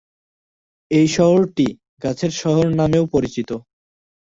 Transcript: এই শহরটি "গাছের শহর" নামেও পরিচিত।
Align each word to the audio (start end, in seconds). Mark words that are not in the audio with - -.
এই 0.91 1.07
শহরটি 1.07 1.67
"গাছের 2.03 2.31
শহর" 2.41 2.65
নামেও 2.79 3.05
পরিচিত। 3.13 3.49